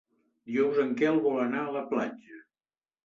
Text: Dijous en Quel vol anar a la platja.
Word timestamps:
Dijous 0.51 0.79
en 0.85 0.95
Quel 1.01 1.21
vol 1.27 1.37
anar 1.43 1.61
a 1.67 1.77
la 1.79 1.85
platja. 1.93 2.43